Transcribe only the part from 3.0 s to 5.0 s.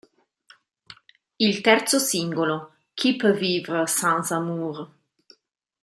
peut vivre sans amour?